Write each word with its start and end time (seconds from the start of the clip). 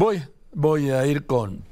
Voy, 0.00 0.22
voy 0.52 0.90
a 0.90 1.04
ir 1.06 1.26
con 1.26 1.64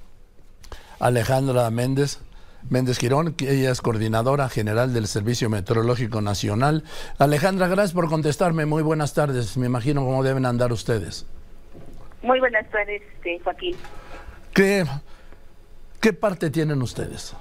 Alejandra 0.99 1.71
Méndez. 1.71 2.19
Méndez 2.69 2.99
Girón, 2.99 3.37
que 3.37 3.53
ella 3.53 3.71
es 3.71 3.81
coordinadora 3.81 4.49
general 4.49 4.93
del 4.93 5.07
Servicio 5.07 5.49
Meteorológico 5.49 6.21
Nacional. 6.21 6.83
Alejandra, 7.21 7.69
gracias 7.69 7.93
por 7.93 8.09
contestarme. 8.09 8.67
Muy 8.67 8.83
buenas 8.83 9.15
tardes. 9.15 9.57
Me 9.57 9.67
imagino 9.67 10.05
cómo 10.05 10.25
deben 10.25 10.45
andar 10.45 10.73
ustedes. 10.73 11.25
Muy 12.23 12.41
buenas 12.41 12.69
tardes, 12.69 13.01
este, 13.15 13.39
Joaquín. 13.45 13.77
¿Qué, 14.53 14.83
¿Qué 16.01 16.13
parte 16.13 16.51
tienen 16.51 16.83
ustedes? 16.83 17.33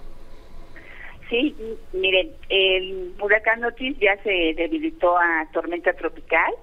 Sí, 1.32 1.56
miren, 1.94 2.30
el 2.50 3.16
huracán 3.20 3.66
Otis 3.66 3.98
ya 4.00 4.22
se 4.22 4.54
debilitó 4.56 5.18
a 5.18 5.50
tormenta 5.52 5.94
tropical 5.94 6.54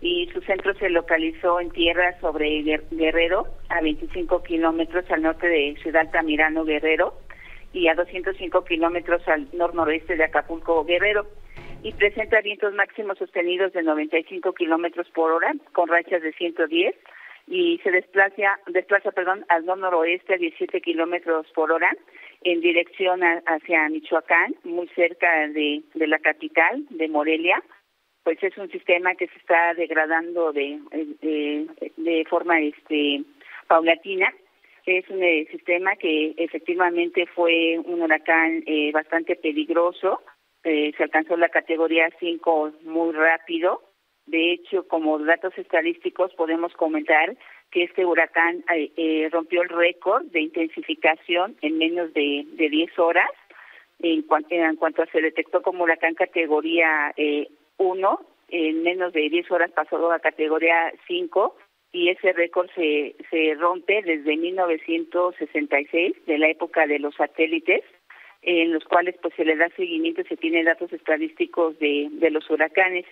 y 0.00 0.28
su 0.32 0.40
centro 0.42 0.74
se 0.74 0.90
localizó 0.90 1.60
en 1.60 1.70
tierra 1.70 2.18
sobre 2.20 2.62
Guerrero, 2.90 3.46
a 3.68 3.80
25 3.80 4.42
kilómetros 4.42 5.10
al 5.10 5.22
norte 5.22 5.48
de 5.48 5.76
Ciudad 5.82 6.02
Altamirano, 6.02 6.64
Guerrero, 6.64 7.14
y 7.72 7.88
a 7.88 7.94
205 7.94 8.64
kilómetros 8.64 9.26
al 9.28 9.48
nor-noroeste 9.52 10.16
de 10.16 10.24
Acapulco, 10.24 10.84
Guerrero, 10.84 11.26
y 11.82 11.92
presenta 11.92 12.40
vientos 12.40 12.74
máximos 12.74 13.18
sostenidos 13.18 13.72
de 13.72 13.82
95 13.82 14.52
kilómetros 14.52 15.08
por 15.10 15.32
hora, 15.32 15.52
con 15.72 15.88
rachas 15.88 16.22
de 16.22 16.32
110, 16.32 16.94
y 17.46 17.78
se 17.82 17.90
desplaza, 17.90 18.58
desplaza 18.66 19.10
perdón, 19.10 19.44
al 19.48 19.64
nor-noroeste 19.64 20.34
a 20.34 20.38
17 20.38 20.80
kilómetros 20.80 21.46
por 21.54 21.72
hora, 21.72 21.90
en 22.42 22.60
dirección 22.60 23.20
hacia 23.22 23.88
Michoacán, 23.88 24.54
muy 24.64 24.88
cerca 24.88 25.48
de, 25.48 25.82
la 25.94 26.18
capital, 26.18 26.84
de 26.90 27.08
Morelia, 27.08 27.62
pues 28.28 28.42
es 28.42 28.58
un 28.58 28.70
sistema 28.70 29.14
que 29.14 29.26
se 29.26 29.38
está 29.38 29.72
degradando 29.72 30.52
de, 30.52 30.78
de, 31.96 32.26
forma 32.28 32.60
este 32.60 33.22
paulatina. 33.66 34.30
Es 34.84 35.08
un 35.08 35.22
eh, 35.22 35.48
sistema 35.50 35.96
que 35.96 36.34
efectivamente 36.36 37.24
fue 37.24 37.78
un 37.78 38.02
huracán 38.02 38.64
eh, 38.66 38.92
bastante 38.92 39.34
peligroso. 39.34 40.20
Eh, 40.62 40.92
se 40.98 41.04
alcanzó 41.04 41.38
la 41.38 41.48
categoría 41.48 42.10
5 42.20 42.72
muy 42.82 43.14
rápido. 43.14 43.82
De 44.26 44.52
hecho, 44.52 44.86
como 44.88 45.18
datos 45.20 45.56
estadísticos 45.56 46.34
podemos 46.34 46.74
comentar 46.74 47.34
que 47.70 47.84
este 47.84 48.04
huracán 48.04 48.62
eh, 48.74 48.92
eh, 48.98 49.28
rompió 49.32 49.62
el 49.62 49.70
récord 49.70 50.26
de 50.26 50.42
intensificación 50.42 51.56
en 51.62 51.78
menos 51.78 52.12
de, 52.12 52.44
de 52.46 52.68
10 52.68 52.98
horas. 52.98 53.30
En, 54.00 54.22
en 54.50 54.76
cuanto 54.76 55.06
se 55.06 55.22
detectó 55.22 55.62
como 55.62 55.84
huracán 55.84 56.14
categoría 56.14 57.14
1, 57.78 58.20
eh, 58.50 58.68
en 58.68 58.82
menos 58.82 59.12
de 59.12 59.28
10 59.28 59.50
horas 59.50 59.70
pasó 59.72 60.10
a 60.12 60.20
categoría 60.20 60.92
5 61.06 61.56
y 61.92 62.10
ese 62.10 62.32
récord 62.32 62.68
se, 62.74 63.16
se 63.30 63.54
rompe 63.54 64.02
desde 64.02 64.36
1966, 64.36 66.26
de 66.26 66.38
la 66.38 66.48
época 66.48 66.86
de 66.86 66.98
los 66.98 67.14
satélites, 67.14 67.82
en 68.42 68.72
los 68.72 68.84
cuales 68.84 69.16
pues 69.20 69.34
se 69.34 69.44
le 69.44 69.56
da 69.56 69.68
seguimiento, 69.70 70.22
se 70.28 70.36
tiene 70.36 70.62
datos 70.64 70.92
estadísticos 70.92 71.78
de, 71.78 72.08
de 72.12 72.30
los 72.30 72.48
huracanes. 72.50 73.06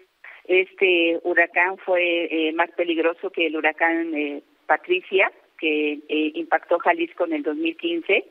Este 0.44 1.18
huracán 1.24 1.78
fue 1.78 2.28
eh, 2.30 2.52
más 2.52 2.70
peligroso 2.72 3.30
que 3.30 3.46
el 3.46 3.56
huracán 3.56 4.14
eh, 4.14 4.42
Patricia, 4.66 5.32
que 5.58 5.94
eh, 6.08 6.32
impactó 6.34 6.78
Jalisco 6.78 7.24
en 7.24 7.32
el 7.32 7.42
2015 7.42 8.24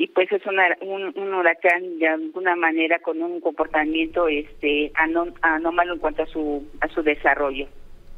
y 0.00 0.06
pues 0.06 0.32
es 0.32 0.40
un, 0.46 1.34
huracán 1.34 1.98
de 1.98 2.08
alguna 2.08 2.56
manera 2.56 2.98
con 3.00 3.22
un 3.22 3.38
comportamiento 3.38 4.28
este 4.28 4.90
anómalo 4.94 5.92
en 5.92 5.98
cuanto 5.98 6.22
a 6.22 6.26
su 6.26 6.66
a 6.80 6.88
su 6.88 7.02
desarrollo. 7.02 7.66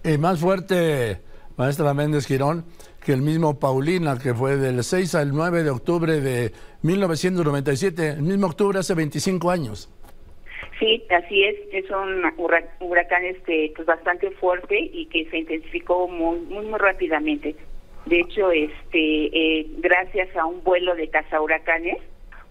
Y 0.04 0.16
más 0.16 0.38
fuerte, 0.40 1.18
maestra 1.56 1.92
Méndez 1.92 2.28
Girón, 2.28 2.64
que 3.04 3.12
el 3.12 3.22
mismo 3.22 3.58
Paulina, 3.58 4.16
que 4.16 4.32
fue 4.32 4.58
del 4.58 4.84
6 4.84 5.16
al 5.16 5.32
9 5.32 5.64
de 5.64 5.70
octubre 5.70 6.20
de 6.20 6.52
1997, 6.82 8.10
el 8.10 8.22
mismo 8.22 8.46
octubre 8.46 8.78
hace 8.78 8.94
25 8.94 9.50
años. 9.50 9.90
Sí, 10.78 11.02
así 11.10 11.42
es, 11.42 11.56
es 11.72 11.90
un 11.90 12.22
huracán 12.78 13.24
este 13.24 13.72
pues 13.74 13.88
bastante 13.88 14.30
fuerte 14.30 14.78
y 14.78 15.06
que 15.06 15.28
se 15.30 15.38
intensificó 15.38 16.06
muy 16.06 16.38
muy, 16.42 16.64
muy 16.64 16.78
rápidamente. 16.78 17.56
De 18.06 18.20
hecho, 18.20 18.50
este 18.50 19.60
eh, 19.60 19.66
gracias 19.78 20.34
a 20.36 20.46
un 20.46 20.62
vuelo 20.64 20.94
de 20.94 21.10
huracanes 21.40 21.98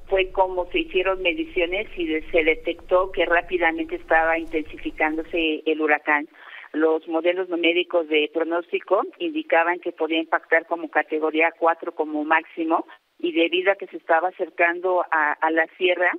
fue 0.08 0.32
como 0.32 0.66
se 0.72 0.80
hicieron 0.80 1.22
mediciones 1.22 1.88
y 1.98 2.08
se 2.32 2.44
detectó 2.44 3.12
que 3.12 3.26
rápidamente 3.26 3.96
estaba 3.96 4.38
intensificándose 4.38 5.64
el 5.66 5.82
huracán. 5.82 6.28
Los 6.74 7.08
modelos 7.08 7.50
numéricos 7.50 8.08
de 8.08 8.30
pronóstico 8.34 9.04
indicaban 9.20 9.80
que 9.80 9.92
podía 9.92 10.20
impactar 10.20 10.66
como 10.68 10.90
categoría 10.90 11.54
4 11.58 11.94
como 11.94 12.24
máximo 12.24 12.86
y 13.20 13.34
debido 13.34 13.72
a 13.72 13.76
que 13.76 13.88
se 13.88 13.98
estaba 13.98 14.30
acercando 14.30 15.06
a 15.12 15.52
la 15.52 15.68
sierra, 15.78 16.12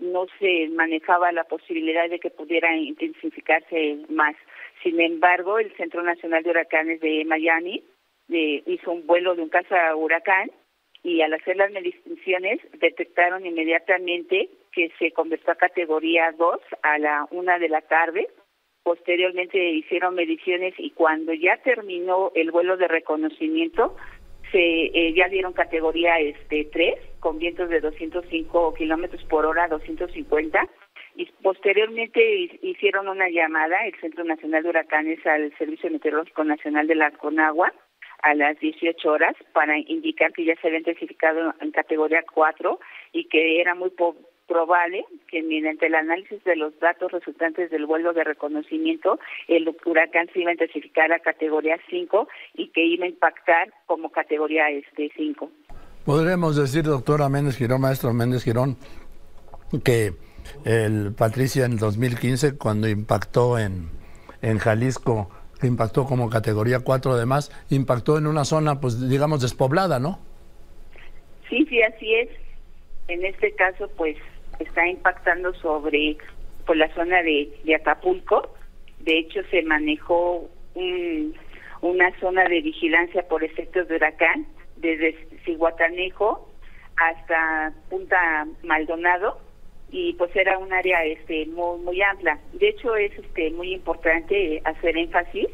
no 0.00 0.26
se 0.38 0.68
manejaba 0.68 1.30
la 1.32 1.44
posibilidad 1.44 2.08
de 2.08 2.18
que 2.18 2.30
pudiera 2.30 2.76
intensificarse 2.76 3.98
más. 4.08 4.34
Sin 4.82 5.00
embargo, 5.00 5.58
el 5.58 5.74
Centro 5.76 6.02
Nacional 6.02 6.42
de 6.42 6.50
Huracanes 6.50 7.00
de 7.00 7.24
Miami 7.24 7.84
eh, 8.32 8.62
hizo 8.66 8.92
un 8.92 9.06
vuelo 9.06 9.34
de 9.34 9.42
un 9.42 9.48
caza 9.48 9.94
huracán 9.94 10.50
y 11.02 11.22
al 11.22 11.32
hacer 11.32 11.56
las 11.56 11.70
mediciones 11.70 12.60
detectaron 12.78 13.46
inmediatamente 13.46 14.50
que 14.72 14.90
se 14.98 15.12
convirtió 15.12 15.52
a 15.52 15.56
categoría 15.56 16.32
2 16.32 16.60
a 16.82 16.98
la 16.98 17.26
una 17.30 17.58
de 17.58 17.68
la 17.68 17.80
tarde. 17.80 18.28
Posteriormente 18.82 19.58
hicieron 19.70 20.14
mediciones 20.14 20.74
y 20.78 20.90
cuando 20.90 21.32
ya 21.32 21.56
terminó 21.58 22.32
el 22.34 22.50
vuelo 22.50 22.76
de 22.76 22.88
reconocimiento, 22.88 23.96
se 24.52 24.58
eh, 24.58 25.12
ya 25.14 25.28
dieron 25.28 25.52
categoría 25.52 26.18
este 26.18 26.64
3 26.64 26.94
con 27.20 27.38
vientos 27.38 27.68
de 27.68 27.80
205 27.80 28.74
kilómetros 28.74 29.22
por 29.24 29.46
hora, 29.46 29.68
250 29.68 30.68
y 31.16 31.26
posteriormente 31.42 32.58
hicieron 32.62 33.08
una 33.08 33.28
llamada 33.28 33.84
el 33.86 33.98
Centro 34.00 34.24
Nacional 34.24 34.62
de 34.62 34.68
Huracanes 34.70 35.24
al 35.26 35.56
Servicio 35.58 35.90
Meteorológico 35.90 36.44
Nacional 36.44 36.86
de 36.86 36.94
la 36.94 37.10
Conagua 37.10 37.72
a 38.22 38.34
las 38.34 38.58
18 38.58 39.10
horas 39.10 39.34
para 39.52 39.78
indicar 39.78 40.32
que 40.32 40.44
ya 40.44 40.54
se 40.56 40.66
había 40.66 40.80
intensificado 40.80 41.54
en 41.60 41.70
categoría 41.70 42.22
4 42.32 42.78
y 43.12 43.24
que 43.28 43.60
era 43.60 43.74
muy 43.74 43.92
probable 44.46 45.04
que 45.28 45.42
mediante 45.42 45.86
el 45.86 45.94
análisis 45.94 46.42
de 46.44 46.56
los 46.56 46.78
datos 46.80 47.12
resultantes 47.12 47.70
del 47.70 47.86
vuelo 47.86 48.12
de 48.12 48.24
reconocimiento, 48.24 49.18
el 49.48 49.72
huracán 49.84 50.28
se 50.32 50.40
iba 50.40 50.50
a 50.50 50.54
intensificar 50.54 51.12
a 51.12 51.20
categoría 51.20 51.78
5 51.88 52.28
y 52.54 52.68
que 52.68 52.84
iba 52.84 53.04
a 53.04 53.08
impactar 53.08 53.72
como 53.86 54.10
categoría 54.10 54.68
este 54.70 55.10
5. 55.16 55.50
Podremos 56.04 56.56
decir, 56.56 56.82
doctora 56.82 57.28
Méndez 57.28 57.56
Girón, 57.56 57.82
maestro 57.82 58.12
Méndez 58.12 58.42
Girón, 58.42 58.76
que 59.84 60.12
el 60.64 61.14
Patricia 61.16 61.64
en 61.64 61.76
2015, 61.76 62.58
cuando 62.58 62.88
impactó 62.88 63.58
en, 63.58 63.88
en 64.42 64.58
Jalisco, 64.58 65.30
impactó 65.66 66.04
como 66.04 66.30
categoría 66.30 66.80
4 66.80 67.12
además, 67.12 67.50
impactó 67.70 68.18
en 68.18 68.26
una 68.26 68.44
zona, 68.44 68.80
pues 68.80 69.08
digamos, 69.08 69.40
despoblada, 69.40 69.98
¿no? 69.98 70.18
Sí, 71.48 71.66
sí, 71.68 71.82
así 71.82 72.14
es. 72.14 72.28
En 73.08 73.24
este 73.24 73.52
caso, 73.52 73.90
pues 73.96 74.16
está 74.58 74.86
impactando 74.86 75.52
sobre 75.54 76.16
por 76.66 76.76
la 76.76 76.92
zona 76.94 77.22
de, 77.22 77.50
Acapulco. 77.74 78.54
De 79.00 79.18
hecho, 79.18 79.40
se 79.50 79.62
manejó 79.62 80.48
una 81.80 82.20
zona 82.20 82.44
de 82.44 82.60
vigilancia 82.60 83.26
por 83.26 83.42
efectos 83.42 83.88
de 83.88 83.96
huracán 83.96 84.46
desde 84.76 85.16
Cihuatanejo 85.44 86.48
hasta 86.96 87.72
Punta 87.88 88.46
Maldonado 88.62 89.40
y 89.90 90.14
pues 90.14 90.34
era 90.36 90.58
un 90.58 90.72
área 90.72 91.04
este 91.04 91.46
muy, 91.46 91.80
muy 91.80 92.02
amplia. 92.02 92.38
De 92.52 92.68
hecho, 92.68 92.96
es 92.96 93.16
este 93.18 93.50
muy 93.50 93.72
importante 93.74 94.60
hacer 94.64 94.96
énfasis 94.96 95.48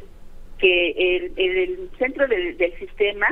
que 0.59 0.91
el, 0.91 1.33
el 1.37 1.91
centro 1.99 2.27
del, 2.27 2.57
del 2.57 2.79
sistema 2.79 3.27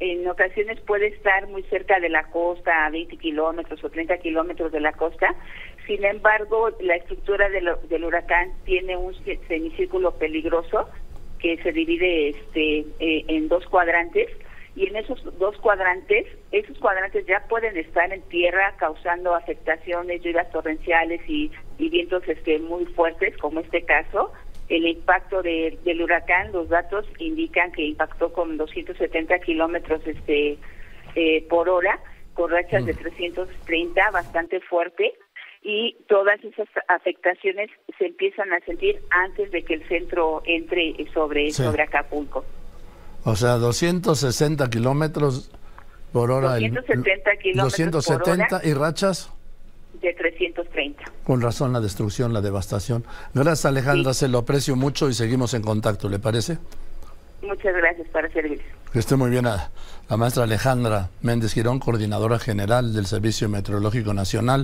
en 0.00 0.26
ocasiones 0.26 0.80
puede 0.80 1.08
estar 1.08 1.46
muy 1.48 1.62
cerca 1.64 2.00
de 2.00 2.08
la 2.08 2.24
costa, 2.24 2.86
a 2.86 2.90
20 2.90 3.18
kilómetros 3.18 3.84
o 3.84 3.90
30 3.90 4.16
kilómetros 4.18 4.72
de 4.72 4.80
la 4.80 4.92
costa. 4.92 5.34
Sin 5.86 6.04
embargo, 6.04 6.70
la 6.80 6.96
estructura 6.96 7.48
del, 7.50 7.70
del 7.88 8.04
huracán 8.04 8.52
tiene 8.64 8.96
un 8.96 9.14
semicírculo 9.46 10.12
peligroso 10.12 10.88
que 11.38 11.58
se 11.62 11.72
divide 11.72 12.30
este, 12.30 12.86
eh, 12.98 13.24
en 13.28 13.48
dos 13.48 13.66
cuadrantes 13.66 14.28
y 14.76 14.86
en 14.86 14.96
esos 14.96 15.22
dos 15.38 15.56
cuadrantes, 15.58 16.26
esos 16.52 16.78
cuadrantes 16.78 17.26
ya 17.26 17.44
pueden 17.48 17.76
estar 17.76 18.12
en 18.12 18.22
tierra 18.22 18.74
causando 18.78 19.34
afectaciones, 19.34 20.22
lluvias 20.22 20.50
torrenciales 20.52 21.20
y, 21.28 21.50
y 21.78 21.88
vientos 21.88 22.22
este, 22.28 22.58
muy 22.58 22.86
fuertes, 22.86 23.36
como 23.38 23.60
este 23.60 23.82
caso, 23.82 24.32
el 24.70 24.86
impacto 24.86 25.42
del 25.42 26.00
huracán, 26.00 26.52
los 26.52 26.68
datos 26.68 27.04
indican 27.18 27.72
que 27.72 27.82
impactó 27.82 28.32
con 28.32 28.56
270 28.56 29.40
kilómetros 29.40 30.06
este, 30.06 30.58
eh, 31.16 31.46
por 31.48 31.68
hora, 31.68 31.98
con 32.34 32.50
rachas 32.50 32.86
de 32.86 32.94
330, 32.94 34.10
mm. 34.10 34.12
bastante 34.12 34.60
fuerte, 34.60 35.14
y 35.62 35.96
todas 36.08 36.42
esas 36.44 36.68
afectaciones 36.86 37.68
se 37.98 38.06
empiezan 38.06 38.52
a 38.52 38.60
sentir 38.60 39.02
antes 39.10 39.50
de 39.50 39.62
que 39.62 39.74
el 39.74 39.88
centro 39.88 40.40
entre 40.46 40.94
sobre, 41.12 41.50
sobre 41.50 41.82
Acapulco. 41.82 42.44
O 43.24 43.36
sea, 43.36 43.54
260 43.56 44.68
kilómetros 44.70 45.50
por 46.12 46.30
hora. 46.30 46.58
270 46.58 47.30
kilómetros 47.42 47.78
270 47.78 48.46
por 48.48 48.56
hora. 48.56 48.68
y 48.68 48.74
rachas. 48.74 49.30
De 50.00 50.12
330. 50.14 51.02
Con 51.24 51.42
razón 51.42 51.72
la 51.72 51.80
destrucción, 51.80 52.32
la 52.32 52.40
devastación. 52.40 53.04
Gracias 53.34 53.66
Alejandra, 53.66 54.14
se 54.14 54.28
lo 54.28 54.38
aprecio 54.38 54.74
mucho 54.76 55.08
y 55.10 55.14
seguimos 55.14 55.52
en 55.54 55.62
contacto, 55.62 56.08
¿le 56.08 56.18
parece? 56.18 56.58
Muchas 57.42 57.74
gracias 57.74 58.08
para 58.08 58.28
servir. 58.32 58.60
Que 58.92 58.98
esté 58.98 59.16
muy 59.16 59.30
bien 59.30 59.46
a 59.46 59.70
la 60.08 60.16
maestra 60.16 60.44
Alejandra 60.44 61.10
Méndez 61.22 61.52
Girón, 61.52 61.78
coordinadora 61.78 62.38
general 62.38 62.92
del 62.92 63.06
Servicio 63.06 63.48
Meteorológico 63.48 64.12
Nacional. 64.12 64.58